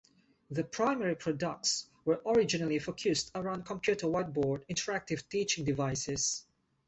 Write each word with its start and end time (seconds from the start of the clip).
The 0.49 0.63
primary 0.63 1.13
products 1.15 1.85
were 2.05 2.23
originally 2.25 2.79
focused 2.79 3.29
around 3.35 3.67
computer 3.67 4.07
whiteboard 4.07 4.65
interactive 4.67 5.29
teaching 5.29 5.63
devices. 5.63 6.47